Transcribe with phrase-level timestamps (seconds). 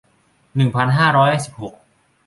[0.55, 1.73] หนึ่งพันห้าร้อยสิบหก